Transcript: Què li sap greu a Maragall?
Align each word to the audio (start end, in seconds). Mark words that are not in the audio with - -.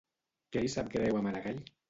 Què 0.55 0.63
li 0.63 0.71
sap 0.77 0.89
greu 0.97 1.21
a 1.21 1.23
Maragall? 1.29 1.63